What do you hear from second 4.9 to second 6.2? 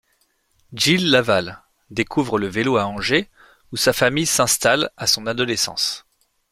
à son adolescence.